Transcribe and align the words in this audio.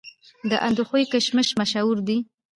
د 0.49 0.51
اندخوی 0.67 1.03
کشمش 1.13 1.49
مشهور 1.59 1.97
دي 2.07 2.17